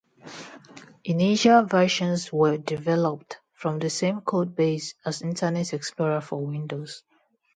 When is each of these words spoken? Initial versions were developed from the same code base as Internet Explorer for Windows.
Initial 1.03 1.63
versions 1.65 2.33
were 2.33 2.57
developed 2.57 3.37
from 3.53 3.77
the 3.77 3.91
same 3.91 4.21
code 4.21 4.55
base 4.55 4.95
as 5.05 5.21
Internet 5.21 5.71
Explorer 5.75 6.21
for 6.21 6.43
Windows. 6.43 7.03